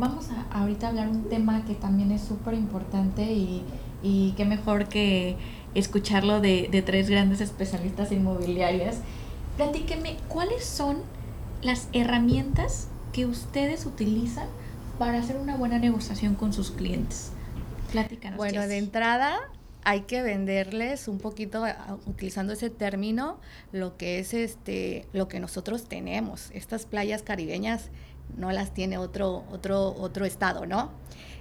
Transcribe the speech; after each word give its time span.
vamos 0.00 0.30
a 0.30 0.58
ahorita 0.58 0.88
hablar 0.88 1.08
un 1.08 1.28
tema 1.28 1.64
que 1.66 1.74
también 1.74 2.10
es 2.10 2.22
súper 2.22 2.54
importante 2.54 3.22
y, 3.22 3.62
y 4.02 4.32
qué 4.32 4.44
mejor 4.46 4.88
que 4.88 5.36
escucharlo 5.74 6.40
de, 6.40 6.68
de 6.72 6.82
tres 6.82 7.08
grandes 7.08 7.40
especialistas 7.40 8.10
inmobiliarias. 8.10 8.96
Platíqueme, 9.56 10.16
¿cuáles 10.28 10.64
son 10.64 10.96
las 11.62 11.88
herramientas 11.92 12.88
que 13.12 13.26
ustedes 13.26 13.84
utilizan 13.84 14.48
para 14.98 15.18
hacer 15.18 15.36
una 15.36 15.56
buena 15.56 15.78
negociación 15.78 16.34
con 16.34 16.52
sus 16.52 16.70
clientes? 16.70 17.32
Platícanos. 17.92 18.38
Bueno, 18.38 18.66
de 18.66 18.78
entrada 18.78 19.36
hay 19.82 20.02
que 20.02 20.22
venderles 20.22 21.08
un 21.08 21.18
poquito 21.18 21.64
utilizando 22.06 22.52
ese 22.52 22.70
término 22.70 23.38
lo 23.72 23.96
que 23.96 24.18
es 24.18 24.34
este 24.34 25.06
lo 25.12 25.28
que 25.28 25.40
nosotros 25.40 25.88
tenemos. 25.88 26.50
Estas 26.52 26.86
playas 26.86 27.22
caribeñas 27.22 27.90
no 28.36 28.52
las 28.52 28.72
tiene 28.72 28.98
otro 28.98 29.44
otro 29.50 29.94
otro 29.98 30.24
estado, 30.24 30.66
¿no? 30.66 30.90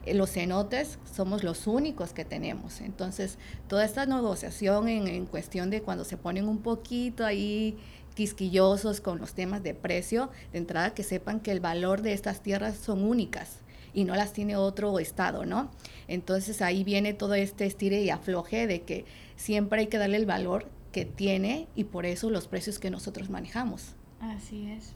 Eh, 0.05 0.13
los 0.13 0.31
cenotes 0.31 0.97
somos 1.13 1.43
los 1.43 1.67
únicos 1.67 2.13
que 2.13 2.25
tenemos. 2.25 2.81
Entonces, 2.81 3.37
toda 3.67 3.85
esta 3.85 4.05
negociación 4.05 4.89
en, 4.89 5.25
cuestión 5.25 5.69
de 5.69 5.81
cuando 5.81 6.03
se 6.03 6.17
ponen 6.17 6.47
un 6.47 6.59
poquito 6.59 7.25
ahí 7.25 7.77
quisquillosos 8.15 9.01
con 9.01 9.19
los 9.19 9.33
temas 9.33 9.63
de 9.63 9.73
precio, 9.73 10.29
de 10.51 10.57
entrada 10.57 10.93
que 10.93 11.03
sepan 11.03 11.39
que 11.39 11.51
el 11.51 11.59
valor 11.59 12.01
de 12.01 12.13
estas 12.13 12.41
tierras 12.41 12.77
son 12.77 13.03
únicas 13.03 13.59
y 13.93 14.03
no 14.03 14.15
las 14.15 14.33
tiene 14.33 14.55
otro 14.55 14.99
estado, 14.99 15.45
¿no? 15.45 15.71
Entonces 16.07 16.61
ahí 16.61 16.83
viene 16.83 17.13
todo 17.13 17.33
este 17.33 17.65
estire 17.65 18.01
y 18.01 18.09
afloje 18.09 18.67
de 18.67 18.81
que 18.81 19.05
siempre 19.35 19.81
hay 19.81 19.87
que 19.87 19.97
darle 19.97 20.17
el 20.17 20.25
valor 20.25 20.67
que 20.91 21.05
tiene 21.05 21.67
y 21.75 21.85
por 21.85 22.05
eso 22.05 22.29
los 22.29 22.47
precios 22.47 22.79
que 22.79 22.89
nosotros 22.89 23.29
manejamos. 23.29 23.95
Así 24.19 24.69
es. 24.69 24.95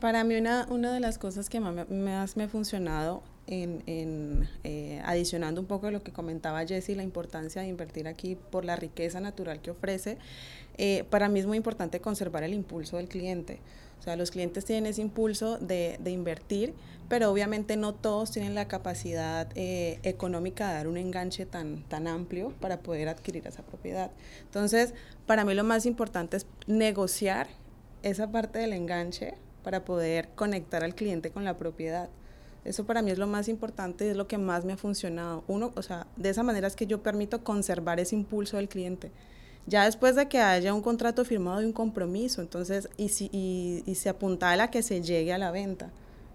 Para 0.00 0.24
mí 0.24 0.36
una, 0.36 0.66
una 0.70 0.92
de 0.92 1.00
las 1.00 1.18
cosas 1.18 1.48
que 1.48 1.60
más 1.60 1.88
me, 1.88 2.14
ha 2.14 2.48
funcionado 2.48 3.22
en, 3.46 3.82
en 3.86 4.48
eh, 4.64 5.02
adicionando 5.04 5.60
un 5.60 5.66
poco 5.66 5.88
a 5.88 5.90
lo 5.90 6.02
que 6.02 6.12
comentaba 6.12 6.66
Jessie, 6.66 6.94
la 6.94 7.02
importancia 7.02 7.62
de 7.62 7.68
invertir 7.68 8.08
aquí 8.08 8.36
por 8.36 8.64
la 8.64 8.76
riqueza 8.76 9.20
natural 9.20 9.60
que 9.60 9.70
ofrece, 9.70 10.18
eh, 10.78 11.04
para 11.10 11.28
mí 11.28 11.40
es 11.40 11.46
muy 11.46 11.56
importante 11.56 12.00
conservar 12.00 12.42
el 12.42 12.54
impulso 12.54 12.96
del 12.96 13.08
cliente. 13.08 13.60
O 13.98 14.02
sea, 14.02 14.16
los 14.16 14.30
clientes 14.30 14.64
tienen 14.64 14.86
ese 14.86 15.02
impulso 15.02 15.58
de, 15.58 15.98
de 16.00 16.10
invertir, 16.10 16.72
pero 17.10 17.30
obviamente 17.30 17.76
no 17.76 17.92
todos 17.92 18.30
tienen 18.30 18.54
la 18.54 18.66
capacidad 18.66 19.46
eh, 19.56 19.98
económica 20.04 20.68
de 20.68 20.74
dar 20.74 20.88
un 20.88 20.96
enganche 20.96 21.44
tan, 21.44 21.82
tan 21.82 22.06
amplio 22.06 22.54
para 22.60 22.80
poder 22.80 23.08
adquirir 23.08 23.46
esa 23.46 23.62
propiedad. 23.62 24.10
Entonces, 24.42 24.94
para 25.26 25.44
mí 25.44 25.52
lo 25.54 25.64
más 25.64 25.84
importante 25.84 26.38
es 26.38 26.46
negociar 26.66 27.48
esa 28.02 28.30
parte 28.30 28.58
del 28.60 28.72
enganche 28.72 29.34
para 29.62 29.84
poder 29.84 30.28
conectar 30.34 30.84
al 30.84 30.94
cliente 30.94 31.30
con 31.30 31.44
la 31.44 31.58
propiedad. 31.58 32.08
Eso 32.64 32.84
para 32.84 33.02
mí 33.02 33.10
es 33.10 33.18
lo 33.18 33.26
más 33.26 33.48
importante 33.48 34.10
es 34.10 34.16
lo 34.16 34.26
que 34.26 34.38
más 34.38 34.64
me 34.64 34.74
ha 34.74 34.76
funcionado. 34.76 35.44
Uno, 35.48 35.72
o 35.76 35.82
sea, 35.82 36.06
de 36.16 36.28
esa 36.28 36.42
manera 36.42 36.66
es 36.66 36.76
que 36.76 36.86
yo 36.86 37.02
permito 37.02 37.42
conservar 37.42 38.00
ese 38.00 38.16
impulso 38.16 38.56
del 38.56 38.68
cliente. 38.68 39.10
Ya 39.66 39.84
después 39.84 40.14
de 40.16 40.28
que 40.28 40.40
haya 40.40 40.74
un 40.74 40.82
contrato 40.82 41.24
firmado 41.24 41.62
y 41.62 41.64
un 41.64 41.72
compromiso, 41.72 42.42
entonces, 42.42 42.88
y, 42.96 43.10
si, 43.10 43.30
y, 43.32 43.82
y 43.86 43.94
se 43.94 44.08
apuntala 44.08 44.64
a 44.64 44.70
que 44.70 44.82
se 44.82 45.00
llegue 45.00 45.32
a 45.32 45.38
la 45.38 45.50
venta 45.50 45.90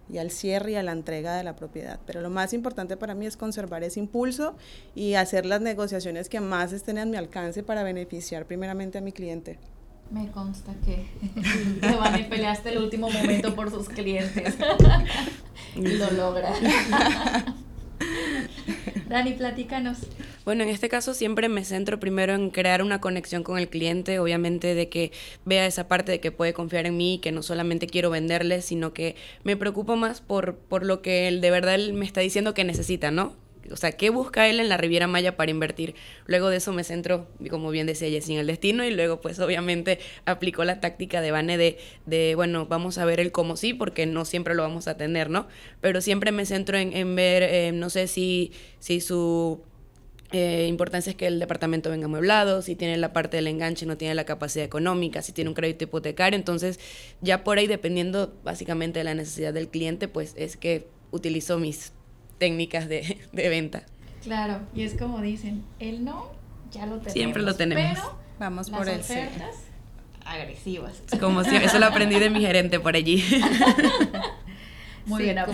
y 0.09 0.19
al 0.19 0.31
cierre 0.31 0.71
y 0.71 0.75
a 0.75 0.83
la 0.83 0.91
entrega 0.91 1.35
de 1.35 1.43
la 1.43 1.55
propiedad. 1.55 1.99
Pero 2.05 2.21
lo 2.21 2.29
más 2.29 2.53
importante 2.53 2.97
para 2.97 3.15
mí 3.15 3.25
es 3.25 3.37
conservar 3.37 3.83
ese 3.83 3.99
impulso 3.99 4.55
y 4.93 5.15
hacer 5.15 5.45
las 5.45 5.61
negociaciones 5.61 6.29
que 6.29 6.39
más 6.39 6.73
estén 6.73 6.97
a 6.97 7.05
mi 7.05 7.17
alcance 7.17 7.63
para 7.63 7.83
beneficiar 7.83 8.45
primeramente 8.45 8.97
a 8.99 9.01
mi 9.01 9.11
cliente. 9.11 9.57
Me 10.11 10.29
consta 10.31 10.73
que 10.85 11.05
van 11.97 12.19
y 12.19 12.23
peleaste 12.23 12.69
el 12.69 12.77
último 12.77 13.09
momento 13.09 13.55
por 13.55 13.71
sus 13.71 13.89
clientes 13.89 14.55
y 15.75 15.81
lo 15.81 16.11
logra. 16.11 16.53
Dani, 19.09 19.33
platícanos. 19.33 19.99
Bueno, 20.45 20.63
en 20.63 20.69
este 20.69 20.89
caso 20.89 21.13
siempre 21.13 21.49
me 21.49 21.63
centro 21.63 21.99
primero 21.99 22.33
en 22.33 22.49
crear 22.49 22.81
una 22.81 22.99
conexión 23.01 23.43
con 23.43 23.57
el 23.57 23.69
cliente, 23.69 24.19
obviamente 24.19 24.75
de 24.75 24.89
que 24.89 25.11
vea 25.43 25.65
esa 25.65 25.87
parte 25.87 26.11
de 26.11 26.19
que 26.19 26.31
puede 26.31 26.53
confiar 26.53 26.85
en 26.85 26.97
mí, 26.97 27.19
que 27.21 27.31
no 27.31 27.41
solamente 27.41 27.87
quiero 27.87 28.09
venderle, 28.09 28.61
sino 28.61 28.93
que 28.93 29.15
me 29.43 29.57
preocupo 29.57 29.95
más 29.95 30.21
por, 30.21 30.55
por 30.55 30.85
lo 30.85 31.01
que 31.01 31.27
él 31.27 31.41
de 31.41 31.51
verdad 31.51 31.75
él 31.75 31.93
me 31.93 32.05
está 32.05 32.21
diciendo 32.21 32.53
que 32.53 32.63
necesita, 32.63 33.11
¿no? 33.11 33.33
O 33.71 33.77
sea, 33.77 33.91
¿qué 33.91 34.09
busca 34.09 34.47
él 34.47 34.59
en 34.59 34.69
la 34.69 34.77
Riviera 34.77 35.07
Maya 35.07 35.35
para 35.35 35.51
invertir? 35.51 35.95
Luego 36.25 36.49
de 36.49 36.57
eso 36.57 36.73
me 36.73 36.83
centro, 36.83 37.27
como 37.49 37.71
bien 37.71 37.87
decía 37.87 38.09
Jessy, 38.09 38.33
en 38.33 38.39
el 38.39 38.47
destino 38.47 38.85
y 38.85 38.91
luego 38.91 39.21
pues 39.21 39.39
obviamente 39.39 39.99
aplicó 40.25 40.63
la 40.63 40.79
táctica 40.79 41.21
de 41.21 41.31
Vane 41.31 41.57
de, 41.57 41.77
de, 42.05 42.35
bueno, 42.35 42.65
vamos 42.65 42.97
a 42.97 43.05
ver 43.05 43.19
el 43.19 43.31
cómo 43.31 43.57
sí, 43.57 43.73
porque 43.73 44.05
no 44.05 44.25
siempre 44.25 44.55
lo 44.55 44.63
vamos 44.63 44.87
a 44.87 44.97
tener, 44.97 45.29
¿no? 45.29 45.47
Pero 45.81 46.01
siempre 46.01 46.31
me 46.31 46.45
centro 46.45 46.77
en, 46.77 46.95
en 46.95 47.15
ver, 47.15 47.43
eh, 47.43 47.71
no 47.73 47.89
sé 47.89 48.07
si, 48.07 48.51
si 48.79 49.01
su 49.01 49.61
eh, 50.31 50.65
importancia 50.67 51.11
es 51.11 51.15
que 51.15 51.27
el 51.27 51.39
departamento 51.39 51.89
venga 51.89 52.05
amueblado, 52.05 52.61
si 52.61 52.75
tiene 52.75 52.97
la 52.97 53.13
parte 53.13 53.37
del 53.37 53.47
enganche, 53.47 53.85
no 53.85 53.97
tiene 53.97 54.15
la 54.15 54.25
capacidad 54.25 54.65
económica, 54.65 55.21
si 55.21 55.31
tiene 55.31 55.49
un 55.49 55.53
crédito 55.53 55.85
hipotecario. 55.85 56.37
Entonces, 56.37 56.79
ya 57.21 57.43
por 57.43 57.57
ahí, 57.57 57.67
dependiendo 57.67 58.33
básicamente 58.43 58.99
de 58.99 59.05
la 59.05 59.13
necesidad 59.13 59.53
del 59.53 59.69
cliente, 59.69 60.07
pues 60.07 60.33
es 60.35 60.57
que 60.57 60.87
utilizo 61.11 61.57
mis 61.57 61.93
técnicas 62.37 62.87
de, 62.89 63.19
venta. 63.33 63.83
Claro, 64.23 64.61
y 64.73 64.83
es 64.83 64.95
como 64.95 65.21
dicen, 65.21 65.63
el 65.79 66.03
no 66.03 66.31
ya 66.71 66.85
lo 66.85 66.97
tenemos. 66.97 67.13
Siempre 67.13 67.43
lo 67.43 67.55
tenemos. 67.55 67.99
Pero 67.99 68.25
Vamos 68.39 68.69
por 68.69 68.85
las 68.85 68.99
ofertas 68.99 69.55
agresivas. 70.25 71.01
Como 71.19 71.43
si, 71.43 71.55
eso 71.55 71.79
lo 71.79 71.85
aprendí 71.85 72.19
de 72.19 72.29
mi 72.29 72.41
gerente 72.41 72.79
por 72.79 72.95
allí. 72.95 73.23
Muy 75.05 75.23
bien 75.23 75.37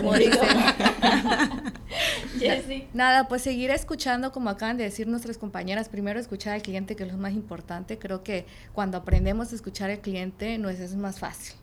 Nada, 2.93 3.27
pues 3.27 3.41
seguir 3.41 3.69
escuchando, 3.69 4.31
como 4.31 4.49
acaban 4.49 4.77
de 4.77 4.85
decir 4.85 5.07
nuestras 5.07 5.37
compañeras, 5.37 5.89
primero 5.89 6.21
escuchar 6.21 6.53
al 6.53 6.61
cliente, 6.61 6.95
que 6.95 7.03
es 7.03 7.11
lo 7.11 7.17
más 7.17 7.33
importante. 7.33 7.99
Creo 7.99 8.23
que 8.23 8.45
cuando 8.71 8.97
aprendemos 8.97 9.51
a 9.51 9.55
escuchar 9.55 9.91
al 9.91 9.99
cliente, 9.99 10.57
no 10.57 10.69
es, 10.69 10.79
es 10.79 10.95
más 10.95 11.19
fácil. 11.19 11.55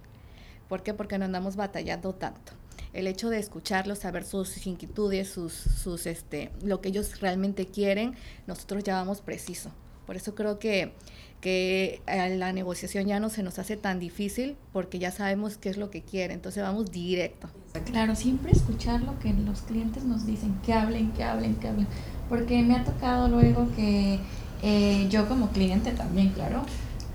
¿Por 0.69 0.83
qué? 0.83 0.93
Porque 0.93 1.17
no 1.17 1.25
andamos 1.25 1.57
batallando 1.57 2.15
tanto 2.15 2.58
el 2.93 3.07
hecho 3.07 3.31
de 3.31 3.39
escucharlos, 3.39 4.01
saber 4.01 4.25
sus 4.25 4.67
inquietudes, 4.67 5.29
sus, 5.29 5.53
sus, 5.53 6.07
este, 6.07 6.51
lo 6.63 6.81
que 6.81 6.89
ellos 6.89 7.21
realmente 7.21 7.67
quieren, 7.67 8.15
nosotros 8.47 8.85
ya 8.85 8.95
vamos 8.95 9.21
preciso. 9.21 9.71
Por 10.07 10.17
eso 10.17 10.35
creo 10.35 10.59
que, 10.59 10.95
que 11.41 12.01
eh, 12.07 12.37
la 12.37 12.53
negociación 12.53 13.07
ya 13.07 13.21
no 13.21 13.29
se 13.29 13.43
nos 13.43 13.59
hace 13.59 13.77
tan 13.77 13.99
difícil 13.99 14.57
porque 14.73 14.99
ya 14.99 15.11
sabemos 15.11 15.59
qué 15.59 15.69
es 15.69 15.77
lo 15.77 15.91
que 15.91 16.03
quieren, 16.03 16.37
entonces 16.37 16.63
vamos 16.63 16.91
directo. 16.91 17.49
Claro, 17.85 18.17
siempre 18.17 18.53
escuchar 18.53 19.03
lo 19.03 19.19
que 19.19 19.33
los 19.35 19.61
clientes 19.63 20.05
nos 20.05 20.25
dicen, 20.25 20.59
que 20.65 20.73
hablen, 20.73 21.13
que 21.13 21.25
hablen, 21.25 21.57
que 21.57 21.69
hablen, 21.69 21.87
porque 22.29 22.63
me 22.63 22.75
ha 22.75 22.85
tocado 22.85 23.29
luego 23.29 23.69
que 23.77 24.19
eh, 24.63 25.07
yo 25.11 25.29
como 25.29 25.51
cliente 25.51 25.93
también, 25.93 26.31
claro, 26.31 26.63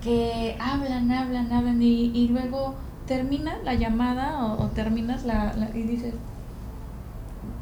que 0.02 0.56
hablan, 0.60 1.10
hablan, 1.10 1.52
hablan 1.52 1.82
y, 1.82 2.12
y 2.14 2.28
luego 2.28 2.76
termina 3.06 3.58
la 3.64 3.74
llamada 3.74 4.44
o, 4.44 4.66
terminas 4.68 5.24
la, 5.24 5.54
y 5.74 5.82
dices, 5.82 6.14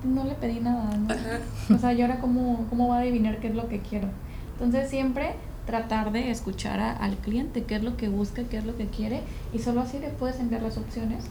no 0.05 0.25
le 0.25 0.35
pedí 0.35 0.61
nada, 0.61 0.97
¿no? 0.97 1.75
O 1.75 1.79
sea, 1.79 1.93
¿y 1.93 2.03
ahora 2.03 2.21
cómo, 2.21 2.67
cómo 2.71 2.89
va 2.89 2.99
a 2.99 3.01
adivinar 3.01 3.39
qué 3.39 3.49
es 3.49 3.55
lo 3.55 3.69
que 3.69 3.81
quiero? 3.81 4.09
Entonces 4.55 4.91
siempre 4.91 5.35
tratar 5.67 6.13
de 6.13 6.31
escuchar 6.31 6.81
al 6.81 7.17
cliente, 7.17 7.65
qué 7.65 7.77
es 7.77 7.85
lo 7.85 7.97
que 7.97 8.09
busca, 8.09 8.43
qué 8.45 8.59
es 8.59 8.65
lo 8.65 8.77
que 8.77 8.87
quiere, 8.87 9.23
y 9.53 9.59
solo 9.59 9.81
así 9.81 9.99
le 9.99 10.09
puedes 10.09 10.39
enviar 10.41 10.63
las 10.63 10.77
opciones. 10.77 11.25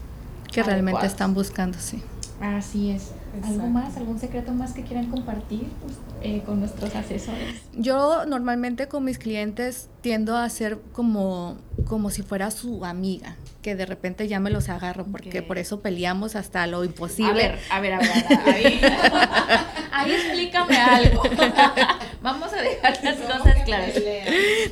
Que 0.52 0.64
realmente 0.64 1.06
están 1.06 1.34
buscando, 1.34 1.78
sí. 1.80 2.02
Así 2.42 2.90
es. 2.90 3.12
¿Algo 3.44 3.68
más, 3.68 3.96
algún 3.98 4.20
secreto 4.20 4.52
más 4.52 4.74
que 4.74 4.82
quieran 4.82 5.06
compartir 5.10 5.68
pues, 5.82 5.94
eh, 6.24 6.42
con 6.46 6.60
nuestros 6.60 6.94
asesores? 6.96 7.62
Yo 7.74 8.26
normalmente 8.26 8.88
con 8.88 9.06
mis 9.06 9.20
clientes 9.20 9.90
tiendo 10.02 10.36
a 10.36 10.50
ser 10.50 10.80
como, 10.92 11.57
como 11.86 12.10
si 12.10 12.24
fuera 12.24 12.50
su 12.52 12.84
amiga, 12.84 13.36
que 13.62 13.75
de 13.75 13.86
repente 13.86 14.28
ya 14.28 14.40
me 14.40 14.50
los 14.50 14.69
agarro, 14.69 15.06
porque 15.06 15.42
por 15.42 15.58
eso 15.58 15.81
peleamos 15.81 16.36
hasta 16.36 16.66
lo 16.68 16.84
imposible. 16.84 17.58
A 17.69 17.80
ver, 17.80 17.94
a 17.94 18.00
ver, 18.00 18.00
a 18.00 18.00
ver, 18.00 18.56
ahí, 18.56 18.81
ahí 19.92 20.12
explícame 20.12 20.78
algo. 20.78 21.24
Vamos 22.22 22.54
a 22.54 22.62
dejar 22.62 22.98
las 23.04 23.18
cosas 23.18 23.63
claras. 23.66 23.92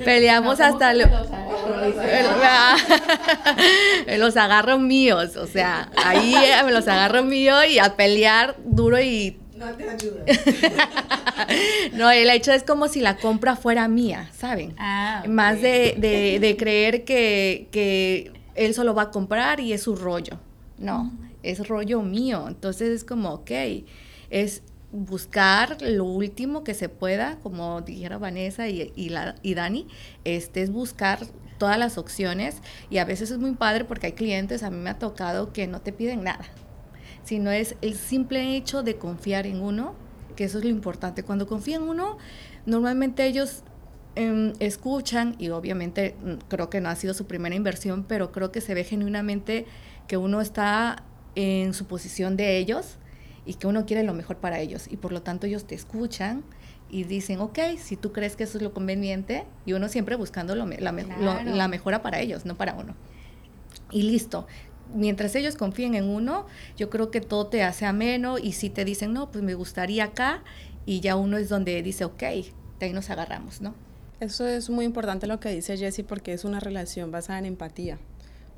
Peleamos 0.03 0.59
hasta 0.59 0.93
lo... 0.93 1.05
Los 4.17 4.37
agarro 4.37 4.79
míos, 4.79 5.35
o 5.35 5.47
sea, 5.47 5.89
ahí 6.03 6.35
me 6.65 6.71
los 6.71 6.87
agarro 6.87 7.23
míos 7.23 7.63
y 7.69 7.79
a 7.79 7.95
pelear 7.95 8.55
duro 8.65 8.99
y 8.99 9.37
no 9.55 9.67
te 9.73 9.89
ayuda. 9.89 10.23
no, 11.93 12.11
el 12.11 12.29
hecho 12.29 12.51
es 12.51 12.63
como 12.63 12.87
si 12.87 13.01
la 13.01 13.17
compra 13.17 13.55
fuera 13.55 13.87
mía, 13.87 14.29
¿saben? 14.37 14.73
Ah, 14.77 15.23
Más 15.27 15.61
de, 15.61 15.95
de, 15.97 16.39
de, 16.39 16.57
creer 16.57 17.03
que, 17.03 17.67
que 17.71 18.31
él 18.65 18.73
solo 18.73 18.93
va 18.93 19.03
a 19.03 19.11
comprar 19.11 19.59
y 19.59 19.73
es 19.73 19.83
su 19.83 19.95
rollo. 19.95 20.39
No, 20.77 21.11
es 21.43 21.67
rollo 21.67 22.01
mío. 22.01 22.45
Entonces 22.47 22.89
es 22.89 23.03
como, 23.03 23.29
ok, 23.29 23.51
es 24.29 24.63
buscar 24.91 25.81
lo 25.81 26.05
último 26.05 26.63
que 26.63 26.73
se 26.73 26.89
pueda, 26.89 27.37
como 27.43 27.81
dijera 27.81 28.17
Vanessa 28.17 28.67
y, 28.67 28.91
y, 28.95 29.09
la, 29.09 29.35
y 29.43 29.53
Dani, 29.53 29.87
este, 30.23 30.61
es 30.61 30.71
buscar 30.71 31.19
todas 31.57 31.77
las 31.77 31.97
opciones 31.97 32.57
y 32.89 32.97
a 32.97 33.05
veces 33.05 33.31
es 33.31 33.37
muy 33.37 33.53
padre 33.53 33.85
porque 33.85 34.07
hay 34.07 34.13
clientes, 34.13 34.63
a 34.63 34.69
mí 34.69 34.77
me 34.77 34.89
ha 34.89 34.97
tocado 34.97 35.51
que 35.51 35.67
no 35.67 35.81
te 35.81 35.91
piden 35.91 36.23
nada 36.23 36.45
sino 37.29 37.51
es 37.51 37.75
el 37.81 37.95
simple 37.95 38.55
hecho 38.55 38.81
de 38.81 38.97
confiar 38.97 39.45
en 39.45 39.61
uno, 39.61 39.93
que 40.35 40.45
eso 40.45 40.57
es 40.57 40.63
lo 40.63 40.71
importante. 40.71 41.21
Cuando 41.21 41.45
confían 41.45 41.83
en 41.83 41.89
uno, 41.89 42.17
normalmente 42.65 43.23
ellos 43.27 43.61
em, 44.15 44.53
escuchan 44.59 45.35
y 45.39 45.49
obviamente 45.49 46.15
mm, 46.23 46.33
creo 46.47 46.69
que 46.69 46.81
no 46.81 46.89
ha 46.89 46.95
sido 46.95 47.13
su 47.13 47.25
primera 47.25 47.55
inversión, 47.55 48.03
pero 48.03 48.31
creo 48.31 48.51
que 48.51 48.61
se 48.61 48.73
ve 48.73 48.83
genuinamente 48.83 49.65
que 50.07 50.17
uno 50.17 50.41
está 50.41 51.03
en 51.35 51.73
su 51.73 51.85
posición 51.85 52.35
de 52.37 52.57
ellos 52.57 52.97
y 53.45 53.55
que 53.55 53.67
uno 53.67 53.85
quiere 53.85 54.03
lo 54.03 54.13
mejor 54.13 54.37
para 54.37 54.59
ellos 54.59 54.87
y 54.89 54.97
por 54.97 55.11
lo 55.11 55.21
tanto 55.21 55.47
ellos 55.47 55.65
te 55.65 55.75
escuchan 55.75 56.43
y 56.89 57.03
dicen, 57.03 57.39
ok, 57.39 57.59
si 57.77 57.95
tú 57.95 58.11
crees 58.11 58.35
que 58.35 58.43
eso 58.43 58.57
es 58.57 58.63
lo 58.63 58.73
conveniente, 58.73 59.45
y 59.65 59.73
uno 59.73 59.89
siempre 59.89 60.15
buscando 60.15 60.55
lo, 60.55 60.65
la, 60.65 60.91
la 61.43 61.67
mejora 61.67 62.01
para 62.01 62.19
ellos, 62.19 62.45
no 62.45 62.55
para 62.55 62.73
uno. 62.73 62.95
Y 63.91 64.03
listo. 64.03 64.47
Mientras 64.93 65.35
ellos 65.35 65.55
confíen 65.55 65.93
en 65.93 66.09
uno, 66.09 66.47
yo 66.77 66.89
creo 66.89 67.11
que 67.11 67.21
todo 67.21 67.45
te 67.45 67.61
hace 67.61 67.85
ameno 67.85 68.39
y 68.39 68.53
si 68.53 68.71
te 68.71 68.85
dicen, 68.85 69.13
no, 69.13 69.29
pues 69.29 69.43
me 69.43 69.53
gustaría 69.53 70.05
acá, 70.05 70.43
y 70.85 71.01
ya 71.01 71.15
uno 71.15 71.37
es 71.37 71.49
donde 71.49 71.81
dice, 71.83 72.05
ok, 72.05 72.19
de 72.79 72.85
ahí 72.85 72.93
nos 72.93 73.11
agarramos, 73.11 73.61
¿no? 73.61 73.75
Eso 74.19 74.45
es 74.45 74.69
muy 74.69 74.83
importante 74.83 75.27
lo 75.27 75.39
que 75.39 75.47
dice 75.47 75.77
Jessie 75.77 76.03
porque 76.03 76.33
es 76.33 76.43
una 76.43 76.59
relación 76.59 77.09
basada 77.09 77.39
en 77.39 77.45
empatía, 77.45 77.97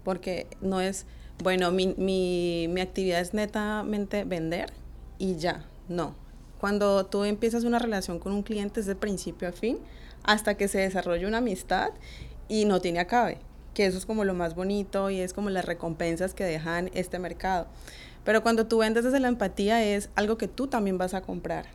porque 0.03 0.47
no 0.59 0.81
es, 0.81 1.05
bueno, 1.43 1.71
mi, 1.71 1.93
mi, 1.97 2.67
mi 2.67 2.81
actividad 2.81 3.19
es 3.19 3.35
netamente 3.35 4.23
vender 4.23 4.73
y 5.19 5.35
ya, 5.35 5.67
no, 5.87 6.15
cuando 6.59 7.05
tú 7.05 7.25
empiezas 7.25 7.63
una 7.63 7.77
relación 7.77 8.17
con 8.17 8.33
un 8.33 8.41
cliente 8.41 8.79
es 8.79 8.87
de 8.87 8.95
principio 8.95 9.49
a 9.49 9.51
fin, 9.51 9.77
hasta 10.23 10.57
que 10.57 10.67
se 10.67 10.79
desarrolla 10.79 11.27
una 11.27 11.37
amistad 11.37 11.91
y 12.47 12.65
no 12.65 12.81
tiene 12.81 12.99
acabe, 12.99 13.37
que 13.75 13.85
eso 13.85 13.99
es 13.99 14.07
como 14.07 14.25
lo 14.25 14.33
más 14.33 14.55
bonito 14.55 15.11
y 15.11 15.19
es 15.19 15.31
como 15.31 15.51
las 15.51 15.65
recompensas 15.65 16.33
que 16.33 16.43
dejan 16.43 16.89
este 16.95 17.19
mercado. 17.19 17.67
Pero 18.23 18.41
cuando 18.41 18.65
tú 18.65 18.79
vendes 18.79 19.03
desde 19.03 19.19
la 19.19 19.27
empatía 19.27 19.83
es 19.83 20.09
algo 20.15 20.39
que 20.39 20.47
tú 20.47 20.65
también 20.65 20.97
vas 20.97 21.13
a 21.13 21.21
comprar 21.21 21.67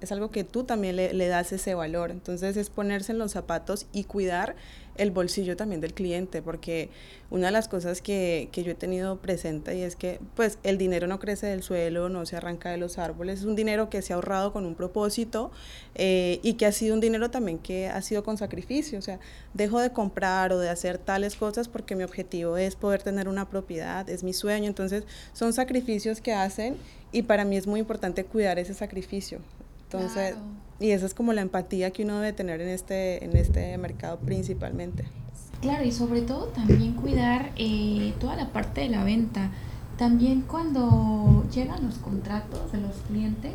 es 0.00 0.12
algo 0.12 0.30
que 0.30 0.44
tú 0.44 0.64
también 0.64 0.96
le, 0.96 1.28
das 1.28 1.52
ese 1.52 1.74
valor. 1.74 2.10
Entonces 2.10 2.56
es 2.56 2.70
ponerse 2.70 3.12
en 3.12 3.18
los 3.18 3.32
zapatos 3.32 3.86
y 3.92 4.04
cuidar 4.04 4.56
el 4.96 5.10
bolsillo 5.10 5.56
también 5.56 5.80
del 5.80 5.94
cliente, 5.94 6.42
porque 6.42 6.90
una 7.30 7.46
de 7.46 7.52
las 7.52 7.68
cosas 7.68 8.02
que, 8.02 8.50
que, 8.52 8.64
yo 8.64 8.72
he 8.72 8.74
tenido 8.74 9.16
presente 9.16 9.74
y 9.76 9.82
es 9.82 9.96
que 9.96 10.20
pues 10.34 10.58
el 10.62 10.76
dinero 10.76 11.06
no 11.06 11.18
crece 11.18 11.46
del 11.46 11.62
suelo, 11.62 12.10
no 12.10 12.26
se 12.26 12.36
arranca 12.36 12.70
de 12.70 12.76
los 12.76 12.98
árboles, 12.98 13.40
es 13.40 13.46
un 13.46 13.56
dinero 13.56 13.88
que 13.88 14.02
se 14.02 14.12
ha 14.12 14.16
ahorrado 14.16 14.52
con 14.52 14.66
un 14.66 14.74
propósito 14.74 15.52
eh, 15.94 16.38
y 16.42 16.54
que 16.54 16.66
ha 16.66 16.72
sido 16.72 16.94
un 16.94 17.00
dinero 17.00 17.30
también 17.30 17.58
que 17.58 17.88
ha 17.88 18.02
sido 18.02 18.22
con 18.22 18.36
sacrificio, 18.36 18.98
o 18.98 19.02
sea, 19.02 19.20
dejo 19.54 19.80
de 19.80 19.90
comprar 19.90 20.52
o 20.52 20.58
de 20.58 20.68
hacer 20.68 20.98
tales 20.98 21.34
cosas 21.34 21.68
porque 21.68 21.96
mi 21.96 22.02
objetivo 22.02 22.58
es 22.58 22.76
poder 22.76 23.02
tener 23.02 23.26
una 23.28 23.48
propiedad, 23.48 24.08
es 24.10 24.22
mi 24.22 24.34
sueño, 24.34 24.66
entonces 24.66 25.04
son 25.32 25.54
sacrificios 25.54 26.20
que 26.20 26.34
hacen 26.34 26.76
y 27.10 27.22
para 27.22 27.44
mí 27.44 27.56
es 27.56 27.66
muy 27.66 27.80
importante 27.80 28.24
cuidar 28.24 28.58
ese 28.58 28.74
sacrificio. 28.74 29.38
Entonces, 29.92 30.36
y 30.78 30.92
esa 30.92 31.04
es 31.04 31.14
como 31.14 31.32
la 31.32 31.42
empatía 31.42 31.90
que 31.90 32.04
uno 32.04 32.20
debe 32.20 32.32
tener 32.32 32.60
en 32.60 32.68
este, 32.68 33.24
en 33.24 33.36
este 33.36 33.76
mercado 33.76 34.18
principalmente. 34.18 35.04
Claro, 35.60 35.84
y 35.84 35.92
sobre 35.92 36.22
todo 36.22 36.46
también 36.46 36.94
cuidar 36.94 37.50
eh, 37.56 38.14
toda 38.20 38.36
la 38.36 38.52
parte 38.52 38.82
de 38.82 38.88
la 38.88 39.02
venta. 39.04 39.50
También 39.98 40.42
cuando 40.42 41.44
llegan 41.52 41.84
los 41.84 41.98
contratos 41.98 42.72
de 42.72 42.80
los 42.80 42.96
clientes, 43.08 43.52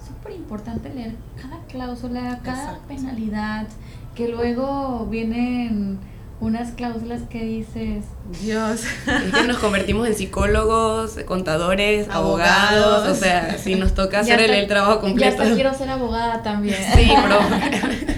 es 0.00 0.08
súper 0.08 0.32
importante 0.32 0.92
leer 0.92 1.14
cada 1.40 1.62
cláusula, 1.66 2.40
cada 2.42 2.78
penalidad, 2.88 3.68
que 4.14 4.28
luego 4.28 5.06
vienen 5.06 5.98
unas 6.40 6.72
cláusulas 6.72 7.22
que 7.30 7.42
dices, 7.42 8.04
Dios, 8.42 8.82
es 9.06 9.34
que 9.34 9.46
nos 9.46 9.56
convertimos 9.56 10.06
en 10.06 10.14
psicólogos, 10.14 11.16
contadores, 11.26 12.08
abogados, 12.10 13.08
o 13.08 13.14
sea, 13.14 13.56
si 13.58 13.74
nos 13.74 13.94
toca 13.94 14.20
hacer 14.20 14.40
el, 14.40 14.66
trabajo 14.66 15.00
completo. 15.00 15.36
Ya 15.36 15.42
hasta 15.42 15.54
quiero 15.54 15.74
ser 15.74 15.88
abogada 15.88 16.42
también. 16.42 16.76
Sí, 16.94 17.10
pero 17.22 17.38